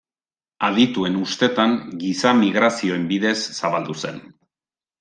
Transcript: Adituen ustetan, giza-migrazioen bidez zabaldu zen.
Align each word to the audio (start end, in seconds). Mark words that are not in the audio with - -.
Adituen 0.67 1.19
ustetan, 1.25 1.75
giza-migrazioen 2.05 3.07
bidez 3.15 3.37
zabaldu 3.61 4.01
zen. 4.05 4.21